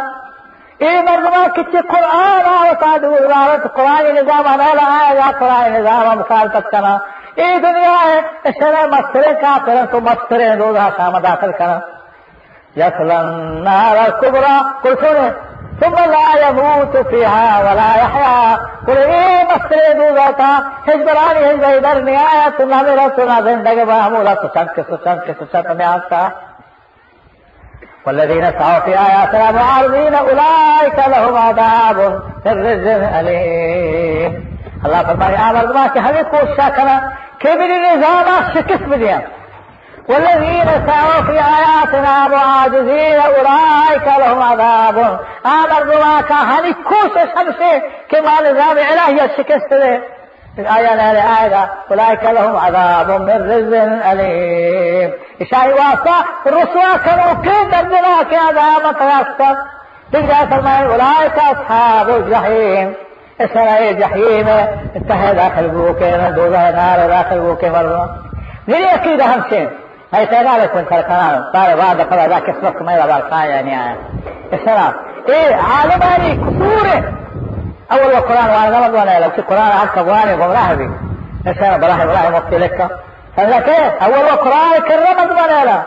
[0.79, 6.09] اے مرغما کچھ قرآن آو تا دور غارت قرآن نظام انالا آیا یا قرآن نظام
[6.09, 6.97] امثال تک کرا
[7.41, 11.79] اے دنیا ہے اشرا مسترے کا پھرن تو مسترے دو شام داخل کرا۔
[12.77, 13.29] یسلن
[13.65, 15.29] نارا کبرا۔ کلسو نے
[15.81, 18.57] ثم لا يموت فيها ولا يحيا.
[18.87, 19.37] قل إيه
[20.87, 21.09] ہجب
[21.65, 25.33] ادھر نہیں آیا تو نہ میرا سنا زندگی معمولا تو چند کے تو چند کے
[25.39, 26.29] تو چند میں آتا.
[28.07, 31.99] والذين سعوا في آياتنا معارضين أولئك لهم عذاب
[32.47, 34.33] من رجل أليم
[34.85, 36.99] اللہ فرمائے آمد ما کہ ہمیں کوشش کرنا
[37.45, 39.19] نظام شکست دیا
[40.09, 45.21] والذين سعوا في آياتنا معاجزين أولئك لهم عذاب.
[45.47, 49.73] آمر بما كان كوش شمسه كما نظام إلهي شكست
[50.59, 53.73] الآية الآية أولئك لهم عذاب من رز
[54.13, 55.13] أليم.
[55.41, 59.57] إشاهي واسطة الرسوة كانوا كيف دردنا كذا متيسر
[60.13, 62.95] تقدر فرمائے أولئك أصحاب الجحيم.
[63.41, 64.49] إسرائيل الجحيم.
[64.97, 68.27] انتهى داخل بوكي دوزة نار داخل بوكي مرضى
[68.67, 69.59] میری عقیدہ ہم سے
[70.13, 73.97] ایسا نہ لکھن سرکان بار بعد قضا ذاك اسمك ما يبقى القاية يعني.
[74.53, 74.93] السلام
[75.29, 76.87] إيه عالماني كسور
[77.93, 80.91] أول القرآن وأنا غلط وأنا لو في القرآن عنك ابواني وغمراه بي.
[81.47, 82.89] السلام بلاهي بلاهي مفتي لك.
[83.37, 85.83] فذاك إيه أول القرآن كرمت وأنا لا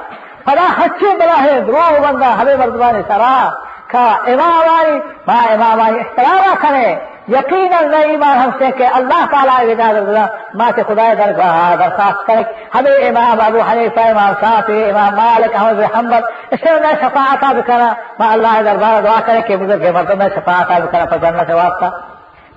[0.45, 3.53] فلا حچي بلاهي دروه بندا حبيب رضواني سرا
[3.91, 6.95] کا امامانی ما امامانی احترام کرے
[7.31, 12.43] یقینا نہیں ایمان ہم سے کہ اللہ تعالیٰ اجازت ماں سے خدا درگاہ درخواست کرے
[12.75, 16.13] ہمیں امام ابو حنیفہ، امام شافی امام مالک احمد حمد
[16.51, 20.15] اس سے میں شفاعت بھی کرا۔ میں اللہ دربار دعا کرے کہ بزرگ کے مردوں
[20.15, 21.89] میں شفاعت بھی کرا پر جنت واسطہ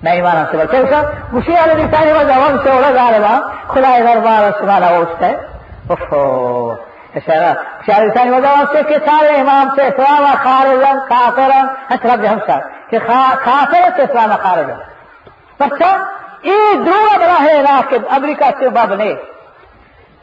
[0.03, 1.01] نہیں ایمان ہم سے بلکہ اس کا
[1.33, 5.35] مشی علی نسانی وجہ سے اڑا جا خدا دربار سنانا وہ اس ہے
[5.89, 12.57] شعر ثاني وجواب کے سارے إمام سے إسلام خارجا کافرا اطرف بهمسا
[12.89, 12.99] کہ
[13.45, 14.75] کافر سے إسلام خارجا.
[15.59, 15.91] بچہ
[16.43, 19.11] یہ دو براہ راکب امریکہ سے باب نے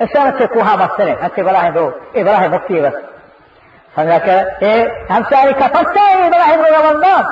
[0.05, 2.97] اسلام سے کوہا مسئلے ہنسے براہ دو براہ مفتی بس
[3.95, 7.25] سمجھا کہ یہ ہمساری کا پچہ یہ براہ دو بندان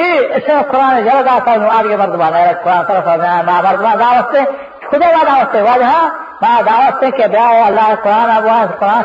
[0.00, 4.44] یہ اسلام قرآن جلد آتا ہے آگے مردمان ہے قرآن طرف مردمان دعوت سے
[4.90, 5.94] خدا دعوت سے واجہ
[6.42, 7.94] دعوت سے کہ بیا اللہ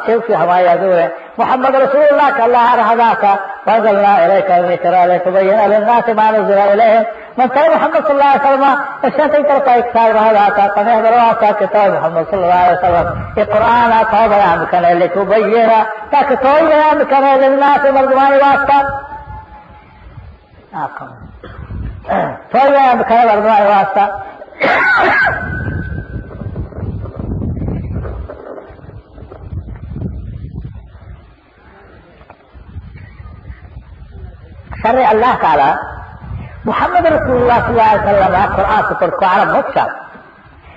[0.08, 3.36] سے سے ہماری حضور ہے محمد رسول اللہ کا اللہ رہا کا
[3.68, 7.06] وأنزلنا إليك الذكر لتبين للناس ما نزل إليهم.
[7.38, 8.76] من كان محمد صلى الله عليه وسلم
[9.94, 13.40] صار رہا تھا تمہیں دروا تھا کتاب محمد صلی اللہ علیہ وسلم.
[13.40, 15.70] یہ قرآن آتا بیان کرنے لتبين.
[16.12, 18.80] تاکہ تو بیان کرنے للناس مردمان واسطہ
[22.52, 24.04] تو بیان کرنے مردمان واسطہ
[34.84, 35.80] شر الله تعالى
[36.66, 39.86] محمد رسول الله صلى الله عليه وسلم قرآن کو عرب مکشا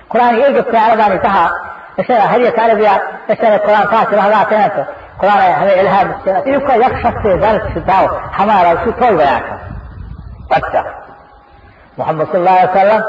[0.09, 1.45] قرآن یہ جو عرب آنی کہا
[1.97, 2.93] اسے ہر یہ تعالی دیا
[3.29, 4.81] اسے قرآن خاص رہا آتے ہیں تو
[5.21, 6.11] قرآن ہمیں الہام
[6.45, 9.21] یہ کا یک شخص درس ستاو کر
[10.51, 10.81] اچھا۔
[11.97, 13.01] محمد صلی اللہ علیہ وسلم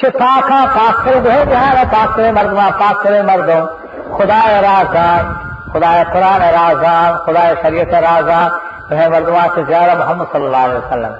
[0.00, 3.22] چه پاکا پاک کرے ہے جہاں مردمان پاک کرے
[4.16, 5.32] خدا رازان
[5.72, 11.14] خدا قرآن رازان خدا شریعت رازان تو مردما سے زیادہ محمد صلی اللہ علیہ وسلم۔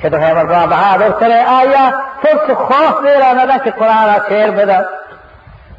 [0.00, 4.50] کہ تو مردما بہادر چلے آیا پھر سے خوف دے رہا نہ کہ قرآن شیر
[4.50, 4.78] بدا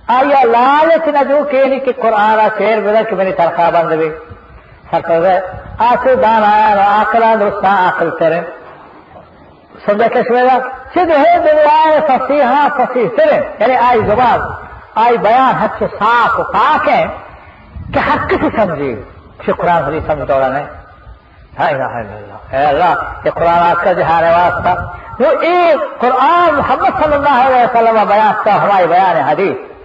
[0.07, 4.09] آیا، لالچ نہ جو کہ نہیں کہ قرآن شیر بدا کہ میری تنخواہ بند بھی
[4.91, 5.39] سرکر
[5.79, 8.41] آسو دان آیا نہ آکلا دوستا آکل کرے
[9.85, 10.57] سمجھا کس ویگا
[10.93, 14.39] سید ہے دنیا فصیحہ ہاں فصیح سرے۔ یعنی آئی زبان،
[14.95, 17.05] آئی بیان حد سے صاف و پاک ہے
[17.93, 19.01] کہ حق سے سمجھے۔
[19.57, 20.65] قرآن حدیث سمجھ دوڑا نہیں۔
[21.59, 22.61] لا اله الا الله.
[22.61, 22.93] يا الله
[23.25, 24.69] القرآن آج جہاں واسطہ۔
[25.19, 29.75] وہ ایک قرآن محمد صلی اللہ علیہ وسلم بیان کا ہمارے بیان حدیث۔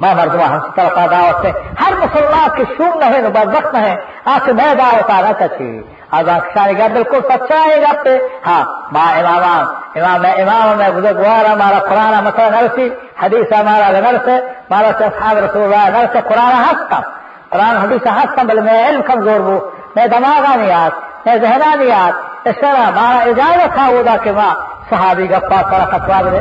[0.00, 3.78] میں مردمہ ہم سے طرف دعوت سے، ہر مسلمان کی شوم نہ ہے بدبخت نہ
[3.78, 8.02] ہے آج سے میں دعوت آ رہا تھی آزاد شاہ گا بالکل سچا ہے گا
[8.04, 12.88] پہ ہاں ماں امام امام میں امام میں بزرگوار ہمارا قرآن مسئلہ نرسی
[13.22, 17.00] حدیث ہمارا نرس ہے، ہمارا سے اصحاب رسول اللہ، نرس ہے، قرآن ہستم
[17.48, 23.18] قرآن حدیث ہستم بل میں علم کمزور ہوں۔ میں دماغانیات میں ذہنانیات اس طرح مارا
[23.18, 24.54] اجازت تھا وہ کہ ماں
[24.90, 26.40] صحابی گپا تھوڑا فتوا دے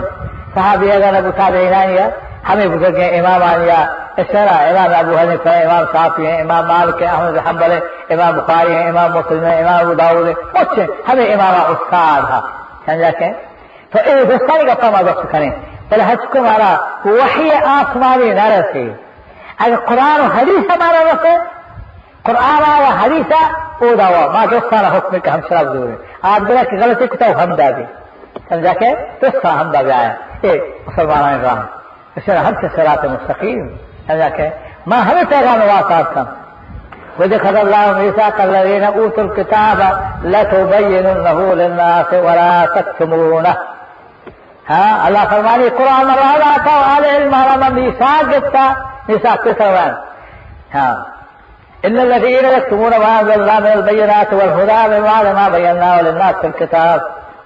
[0.53, 2.05] صحابی اگر ابو صاحب ایرانیہ
[2.49, 3.85] ہمیں بزرگ امام آنیا
[4.17, 7.79] اس طرح امام ابو حنیف ہے امام صافی ہیں، امام مالک ہیں، احمد حنبل ہے
[8.09, 12.41] امام بخاری ہیں، امام مسلم ہیں، امام ابو داؤد ہے کچھ ہمیں امام استاد تھا۔
[12.85, 13.31] سمجھا کہ؟
[13.91, 15.51] تو یہ دوستانی گپا ماں وقت کریں۔
[15.89, 18.93] پہلے حج کو مارا وہی آسمانی نہ رسے
[19.57, 21.37] اگر قرآن و حدیث ہمارا رسے
[22.29, 23.31] قرآن و حدیث
[23.81, 25.89] أو دوا ما دوستانہ حکم کہ ہم شراب دور
[26.31, 27.85] آج بلا کی غلطی کو تو ہم دادی.
[28.49, 28.89] سمجھا کہ
[29.21, 30.01] دوستا ہم دا گیا
[30.43, 31.61] ہے مسلمان رام
[32.15, 33.67] اس طرح ہم سے سرات مستقیم.
[34.07, 34.49] سمجھا کہ
[34.89, 36.23] ما ہمیں پیغام واسطات کا
[37.19, 39.79] وذكر الله ميثاق الذين اوتوا الكتاب
[40.23, 43.55] لتبيننه للناس ولا تكتمونه
[44.67, 48.75] ها؟ الله فرماني قرآن مرة آتا وآل علم على ميثاق جبتا
[49.09, 49.93] ميثاق كسروان
[50.73, 51.05] ها؟
[51.85, 56.47] إن الذين يكتمون ما أنزل الله من البينات والهدى من بعد ما بيناه للناس في
[56.47, 57.01] الكتاب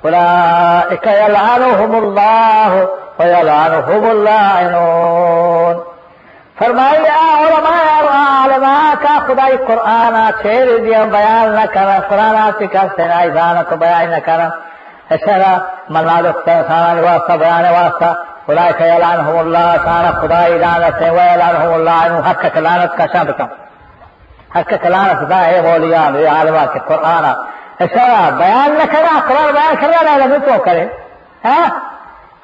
[0.05, 2.87] أولئك يلعنهم الله
[3.19, 5.83] ويلعنهم اللاعنون
[6.59, 13.61] فرمائی علماء عالماء کا خدای قرآن چھیر دیا بیان نہ کرا قرآن کر سنائی دانا
[13.69, 14.47] تو بیان نہ کرا
[15.15, 15.53] اشارہ
[15.89, 18.13] مناد سانا واسطہ بیان واسطہ.
[18.47, 23.25] خدای کا یلعنہم اللہ سانا خدای لعنت ہے ویلعنہم اللہ عنہ حق کلانت کا شان
[23.27, 23.62] بکم.
[24.55, 27.25] حقیقت لانا صدا اے مولیان اے عالمہ کے قرآن
[27.79, 28.85] ایسا اچھا، بیان نہ
[29.27, 30.85] قرآن بیان کرنا نہ علم تو کرے۔
[31.45, 31.67] ہاں؟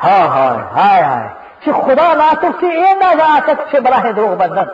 [0.03, 1.27] ہاں ہاں ہائے ہائے
[1.63, 4.67] چھ خدا ناتف کی اے نہ جا تک چھ ہے دروغ بندن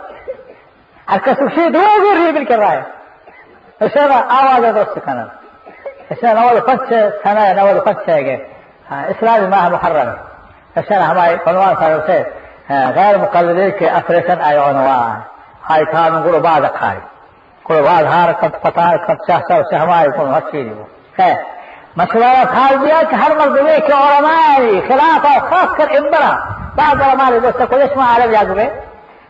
[1.12, 2.82] ہر کس سے دروغ ریبل کر رہا ہے۔
[3.80, 5.26] اچھا، آواز درست کرنا
[6.10, 8.38] ایسا اچھا، نوال پنچ کھانا نوال پنچ ہے
[8.92, 10.10] ہاں، اسلام ماہ محرم۔
[10.76, 12.24] ایسا ہمارے پنوان صاحب سے
[12.70, 15.20] ہاں، غیر مقلدین کے آپریشن آئے، عنوان۔
[15.70, 17.00] ہائی کھان گرو بعد کھائی
[17.66, 20.72] کوئی واضح کب پتا کب چاہتا اسے ہمارے کو ہر چیز
[21.20, 21.34] ہے۔
[21.98, 26.32] مسئلہ کھا دیا کہ ہر مرتبہ کے علماء خلاف اور خاص کر امبرا۔
[26.76, 28.70] بعض علماء دوست کو اس میں عرب جاگ میں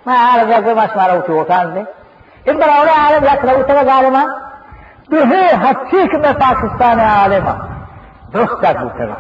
[0.05, 1.81] میں عرب جاگ میں اسمارا اٹھی اٹھان دے؟
[2.51, 4.23] امبرا اور عرب جاگ رہا اتنا ظالمہ
[5.09, 7.53] تجھے حقیق میں پاکستان عالمہ
[8.33, 9.15] درست تک بوتنا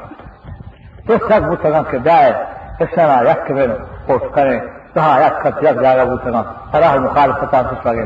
[1.07, 2.31] درست تک بوتنا کے ہاں، جائے
[2.79, 3.67] کشنا یک میں
[4.05, 4.59] کوٹ کریں۔
[4.93, 8.05] کہاں یک کر جگ جائے بوتنا فراہ مخالفتان سے پڑیں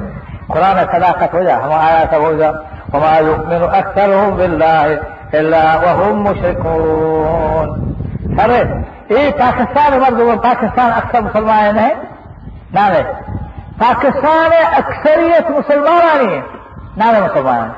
[0.53, 2.53] कुरान सदाकत हो जा हम आया सब हो जा
[2.95, 5.01] وما يؤمن أكثرهم بالله
[5.35, 7.69] إلا وهم مشركون
[8.43, 8.59] अरे
[9.15, 11.91] ये पाकिस्तान मर्द पाकिस्तान अक्सर मुसलमान है
[12.77, 13.03] नाम है
[13.81, 16.43] पाकिस्तान अक्सरियत मुसलमान नहीं है
[17.03, 17.73] नाम है मुसलमान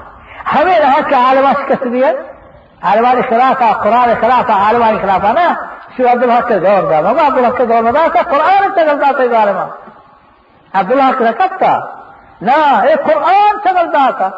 [0.53, 1.87] हमें रहा कि आलमा शिकस्त
[2.91, 5.47] आलमा खिलाफा कुरान खिलाफा आलमा खिलाफा ना
[5.97, 9.67] شو عبد الحق دور ده ما عبد الحق دور ده ده قرآن تقل ذاته ظالما
[10.75, 11.75] عبد الحق لكتا
[12.42, 14.32] لا إيه قرآن تقل ذاته.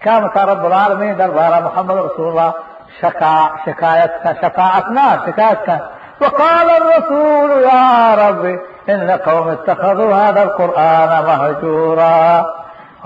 [0.00, 2.52] كما رب العالمين دربار محمد رسول الله
[3.00, 5.80] شكا شكايتك شفاعتنا شكايتك
[6.20, 8.58] وقال الرسول يا رب
[8.88, 12.46] إن قوم اتخذوا هذا القرآن مهجورا.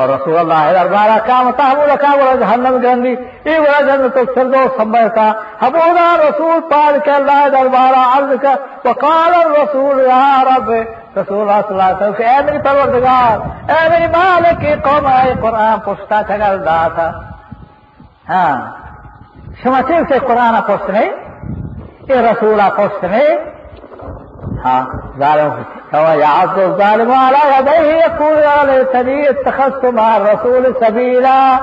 [0.00, 5.26] اور رسول اللہ دربارہ کام تحمل کا بڑا جہنم گندی ای بڑا جنت سردو سمبرتا
[5.62, 10.70] ہمونا رسول پار کے اللہ دربارہ عرض کر وقال الرسول، یا رب،
[11.18, 15.06] رسول اللہ صلی اللہ علیہ وسلم کہ اے میری پروردگار، اے میری مالک کی قوم
[15.06, 17.10] اے قرآن پشتا چگل دا تھا۔
[18.28, 18.56] ہاں
[19.62, 21.10] شمسیل سے قرآن پشت نہیں،
[22.08, 23.59] یہ رسول پشت نہیں۔
[25.18, 25.64] ظالم.
[25.94, 31.60] هو يعض الظالم على يديه يقول يا ليتني اتخذت مع الرسول سبيلا.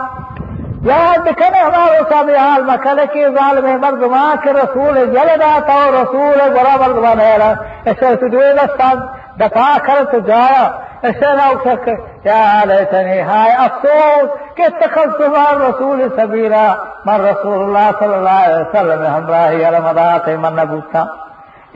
[0.85, 6.39] یاد بکنه ہمارے سامنے حال مکل کی ظالم مرد ماں کے رسول جلدا تو رسول
[6.55, 7.49] برا مرد بنیرا
[7.85, 8.97] ایسے تو دوے دستان
[9.39, 10.63] دفاع کر تو جایا
[11.07, 11.95] ایسے نہ اٹھ سکے
[12.29, 14.29] یا لیتنی ہائے أفسوس.
[14.55, 16.65] کہ اتخذت مع الرسول سبیلا
[17.05, 21.03] من رسول اللہ صلی اللہ علیہ وسلم ہمراہی علمدات من نبوتا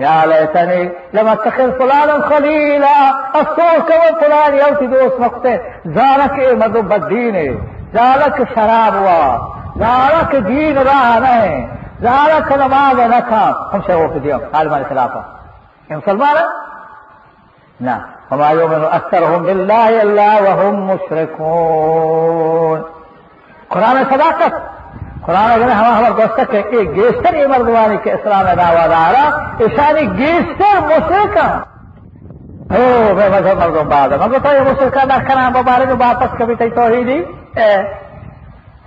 [0.02, 0.84] يا ليتني
[1.14, 2.98] لم أتخذ فلانا خليلا.
[3.88, 5.56] كما فلان يوتي دوست مقته
[5.88, 7.38] ذلك مذوب الدين.
[7.94, 9.24] ذلك شراب ہوا
[9.78, 11.56] ذلك دین راہ نہیں
[12.02, 15.14] ذلك نماز تھا ہم سے وہ دیا عالم الخلاف
[15.90, 16.46] یہ مسلمان؟ ہے
[17.86, 17.96] نہ
[18.32, 22.80] وما يؤمن أكثرهم بالله إلا وهم مشركون.
[23.70, 24.54] قرآن صداقت
[25.26, 29.26] قرآن اگر ہم ہمارے دوست کے ایک گیستر یہ مردوانی کے اسلام دعوی دارا
[29.66, 31.48] اشانی گیستر مشرکہ
[32.76, 36.70] او بے مذہب مردوں بعد مگر تو یہ مشرکہ نہ کرنا مبارک واپس کبھی تی
[36.76, 37.20] توحیدی۔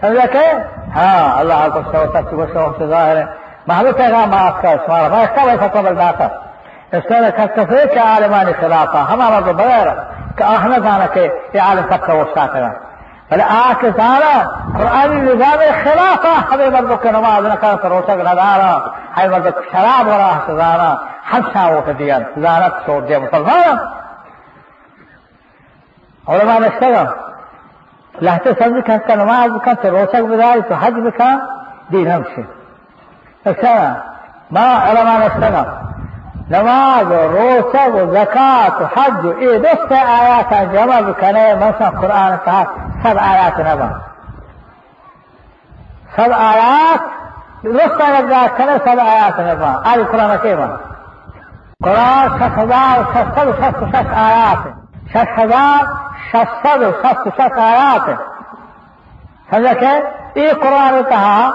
[0.01, 0.47] سمجھا کہ؟
[0.95, 3.25] ہاں اللہ کو شو تک کو شو سے ظاہر ہے۔
[3.67, 6.27] محمد پیغام معاف کا سوال میں اس کا ویسا قبل داتا
[6.97, 9.87] اس طرح کا کفر کے عالمان خلافہ ہمارا تو بغیر،
[10.37, 12.71] کہ احنا جانا کہ یہ عالم تک کا وسطہ کرا
[13.31, 16.55] بل آك تعالى قرآن نظام خلافة.
[16.55, 23.01] هذا مردك نماز نكا سروشك ندارا هاي مردك شراب وراه سزانا حبشا وفديان سزانت شور
[23.01, 23.79] دي مسلمان
[26.29, 27.07] علماء نشتغل.
[28.21, 31.39] لحظة سمجھ کہ کا نماز بکن تو روشک بداری تو حج بکن
[31.91, 32.11] دین
[33.47, 33.95] اکسانا
[34.51, 35.65] ما علماء نشتغل.
[36.51, 41.55] نماز و روشک و زکات و حج و ای دست آیات جمع بکنه.
[41.55, 43.90] مثلا قرآن کہا سب آیات نبا
[46.18, 47.02] سب آیات
[47.64, 50.68] درست نگاه کنه سب آیات نبا آلی قرآن که با
[51.84, 54.58] قرآن شش هزار ششصد و شست و شش آیات
[55.14, 55.88] شش هزار
[56.32, 58.02] ششصد و شست و شش آیات
[59.52, 59.92] سمجھا کہ
[60.40, 61.50] یہ قرآن کہا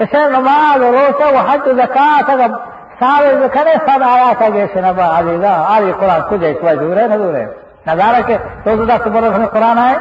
[0.00, 2.50] اسے نماز و روزہ و حج و زکات اگر
[3.00, 7.06] سارے ذکرے سب آیات آگے سے نبا عزیزہ آلی قرآن کچھ ہے اس دور ہے
[7.08, 7.46] نہ دور ہے
[7.86, 8.36] نظارہ کہ
[8.66, 9.94] روزہ دست برس میں قرآن ہے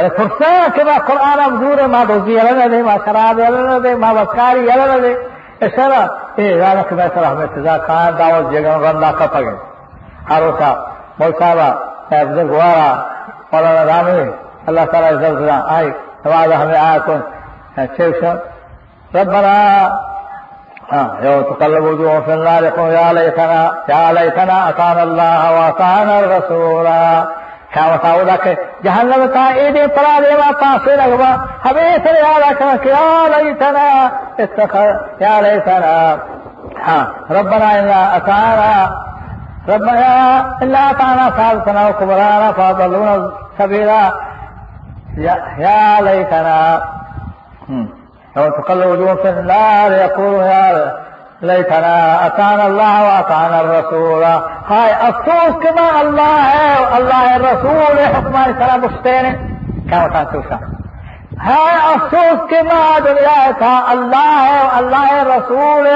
[0.00, 3.94] ولی پرسه که با قرآن هم زوره ما دوزی یلنه ده ما شراب یلنه ده
[3.94, 5.18] ما بدکاری یلنه ده
[5.60, 9.56] اشارا ای رانا که بیتر هم اتزا کان دعوت جگن رنده کپگن
[10.28, 10.76] هر روسا
[11.18, 11.74] مول صاحبا
[12.10, 13.04] بزرگوارا
[13.52, 14.30] مولانا دامنی
[14.68, 15.90] اللہ تعالی عزت دادن آئی
[16.24, 17.20] نواز ہمیں آیا کن
[17.96, 18.36] چیو شن
[19.14, 19.90] ربنا
[21.22, 27.24] يوم تقلب وجوه في النار يقول يا ليتنا يا ليتنا أطعنا الله وأطعنا الرسولا
[28.84, 29.28] جهنم
[32.12, 32.38] يا
[32.86, 36.18] يا ليتنا اتخذ يا ليتنا
[36.84, 38.90] ها ربنا إلا أتانا
[39.68, 44.12] ربنا إلا أتانا ثالثنا وكبرانا فأضلونا سبيلا
[45.16, 46.82] يا, يا ليتنا
[48.36, 50.92] لو تقلوا وجوه في النار يقولوا يا
[51.42, 54.24] ليتنا أطعنا الله وأطعنا الرسول.
[54.68, 59.24] هاي أفسوس كما الله الله الرسول حكمان سلام مستين
[59.90, 60.58] كما تنسوسا
[61.40, 65.86] هاي أفسوس كما دنيا تا الله الله الرسول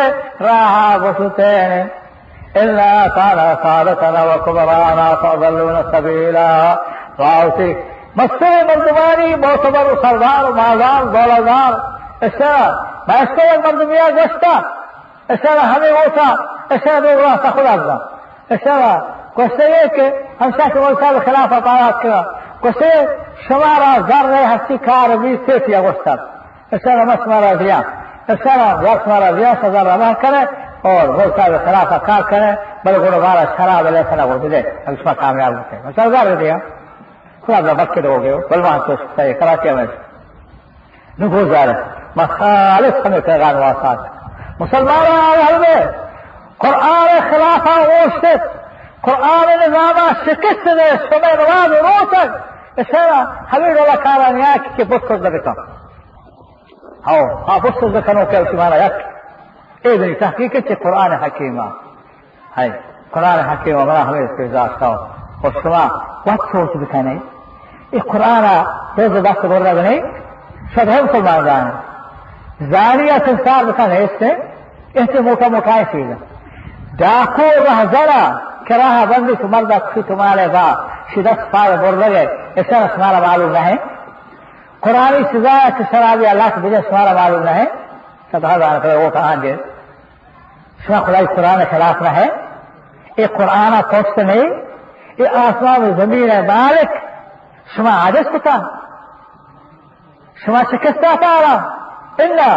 [0.40, 1.88] راها بسطين
[2.56, 6.78] إلا كان سادتنا وكبرانا فأضلونا سبيلا.
[7.18, 7.76] راوتي
[8.16, 11.72] مسئلے مردمانی معتبر سردار مالدار دولتدار
[12.26, 12.70] اس طرح
[13.06, 14.54] میں اس کو گشتہ
[15.30, 16.38] اشاره همه اوصاف
[16.70, 18.00] اشاره به الله خدا بزن.
[18.50, 19.02] اشاره
[19.36, 22.26] گفته که همشه که اوصاف خلاف اطاعت کرد
[22.62, 23.08] گفته
[23.48, 26.18] شما را نه هستی کار بی یا گوشت
[26.72, 27.84] اشاره مس مرا ریا
[28.28, 30.48] اشاره وقت مرا ریا سزا را مه کنه
[30.82, 34.52] اور اوصاف خلاف کار کنه بل گناهگار شراب علیه سنا و ہم
[34.86, 36.56] اس میں کامیاب ہوتے اشاره ذره دیا
[37.46, 39.84] خدا بلا مسجد ہو گئے ہو بل وہاں تو کراچی میں
[41.20, 41.72] نگو ذرا
[42.16, 44.23] مخالف ہمیں پیغام واسطہ
[44.60, 45.06] مسلمان
[45.46, 45.86] آئے میں۔
[46.58, 48.26] قرآن خلافہ اوشت
[49.00, 52.32] قرآن نظام شکست دے۔ صبح نماز روشن
[52.76, 55.52] اسیرا حبیب اللہ کارا نیاکی کہ بسکر دبتا
[57.06, 58.92] ہاو ہاں بسکر دکنو کہ اسی مانا یک
[59.82, 61.62] اے دنی تحقیق چھ قرآن حکیمہ
[62.56, 62.68] ہے
[63.10, 65.06] قرآن حکیمہ منا ہمیں اس کے ازاشتا ہو
[65.42, 65.84] اور شما
[66.26, 67.14] وقت سوچ بکنے
[67.92, 68.44] یہ قرآن
[68.98, 70.00] روز دست بول رہا نہیں
[70.74, 71.83] سب ہے
[72.60, 74.36] زانية سابقا هيستن
[74.96, 76.16] اهتموا كمكايسين
[76.98, 80.66] داكو مهزرة کراہ بندی مرد کی تمہارے با،
[81.14, 82.24] شدت پار بول رہے
[82.60, 82.72] اس
[83.24, 83.74] معلوم رہے
[84.84, 85.56] قرآن سزا
[85.90, 87.64] شرابی اللہ کے بجے تمہارا معلوم رہے
[88.30, 89.54] سب ہزار کرے، وہ کہاں دے
[90.86, 92.28] سنا خدائی قرآن خلاف نہ ہے۔
[93.16, 94.48] یہ قرآن پوچھتے نہیں
[95.18, 96.90] یہ آسمان زمین ہے مالک،
[97.76, 98.56] شما عادت کتا؟
[100.44, 101.54] شما شکستہ پارا
[102.18, 102.50] الا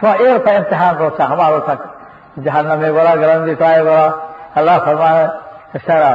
[0.00, 4.08] شعیر پہ امتحان روتا ہمارا تک جہنم میں بڑا گرندی ٹائے بڑا
[4.56, 5.24] اللہ فرمائے
[5.74, 6.12] اشارہ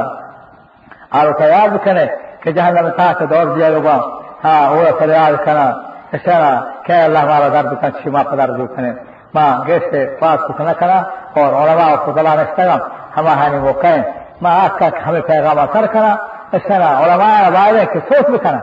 [1.18, 2.06] اور تیار کرے
[2.42, 3.98] کہ جہنم میں کہ دور دیا لوگا
[4.44, 5.68] ہاں وہ فریاد کرنا
[6.14, 6.50] اشارہ
[6.86, 8.92] کہ اللہ ہمارا درد کا شما پر درد کرے
[9.34, 10.98] ما گیس سے پاس کچھ نہ کرا
[11.36, 12.78] اور علماء کو دلا نشتہ
[13.16, 14.02] ہمارے وہ کہیں
[14.42, 16.14] ما آج تک ہمیں پیغام کر کرا
[16.58, 18.58] اشارہ علماء بارے کے سوچ بھی کرا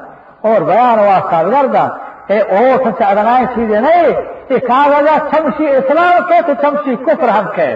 [0.50, 1.88] اور بیان واسطہ گردہ
[2.30, 4.08] اے أو سچ ادنائی چیزیں نہیں
[4.50, 7.68] یہ کاغذہ چمشی اسلام کے تو چمشی کفر ہم کے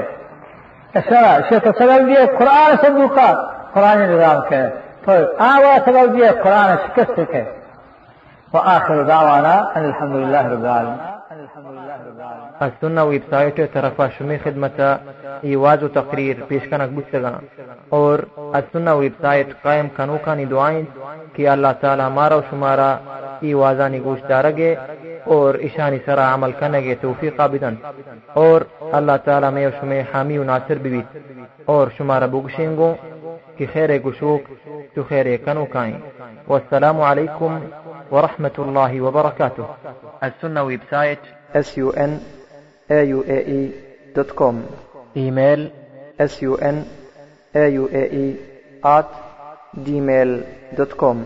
[1.00, 3.30] اشارہ تو سگل دیے قرآن صندوقہ
[3.74, 4.64] قرآن نظام کے
[5.06, 5.18] تو
[5.50, 7.44] آوا سگل دیے قرآن شکست کے
[8.54, 11.19] وآخر دعوانا ان الحمد لله رب العالمين
[12.60, 15.00] از سنة ویب سایت طرفا شمی خدمت
[15.42, 17.32] ایواز و تقریر پیشکنک بستگا
[17.90, 18.20] اور
[18.54, 20.84] از سنة ویب سایت قائم کنوکانی دعائیں
[21.34, 22.92] کہ اللہ تعالی ہمارا و شمارا
[23.42, 24.76] ایوازانی گوش دارگے
[25.24, 27.76] اور اشانی سرا عمل کنگے توفیق بدن
[28.34, 28.62] اور
[28.98, 31.18] اللہ تعالی میں و شمی حامی و ناصر بیویت
[31.66, 32.94] اور شمارا بگشنگو
[33.58, 34.44] کہ خیر گشوک
[34.96, 35.98] تو خیر کنوکائیں
[36.48, 37.60] والسلام علیکم
[38.12, 39.64] ورحمة الله وبركاته.
[40.24, 41.20] السنة ويب سايت
[42.90, 44.56] sunauae.com
[45.18, 45.70] إيميل
[46.20, 48.36] sunauae
[48.84, 49.06] at
[49.86, 51.18] gmail.com